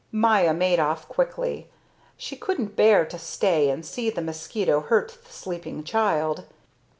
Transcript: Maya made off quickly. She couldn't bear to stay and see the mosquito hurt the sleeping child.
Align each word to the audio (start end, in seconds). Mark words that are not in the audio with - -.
Maya 0.11 0.51
made 0.51 0.79
off 0.79 1.07
quickly. 1.07 1.69
She 2.17 2.35
couldn't 2.35 2.75
bear 2.75 3.05
to 3.05 3.19
stay 3.19 3.69
and 3.69 3.85
see 3.85 4.09
the 4.09 4.19
mosquito 4.23 4.79
hurt 4.81 5.15
the 5.23 5.31
sleeping 5.31 5.83
child. 5.83 6.43